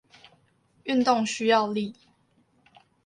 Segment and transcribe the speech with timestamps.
[0.85, 1.93] 運動需要力